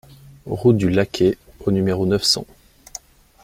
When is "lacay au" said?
0.89-1.69